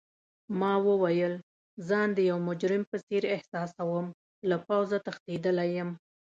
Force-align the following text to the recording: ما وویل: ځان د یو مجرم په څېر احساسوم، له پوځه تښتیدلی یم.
ما 0.59 0.73
وویل: 0.87 1.33
ځان 1.87 2.07
د 2.13 2.19
یو 2.29 2.37
مجرم 2.47 2.83
په 2.91 2.97
څېر 3.07 3.23
احساسوم، 3.35 4.05
له 4.49 4.57
پوځه 4.67 4.97
تښتیدلی 5.05 5.67
یم. 5.77 5.89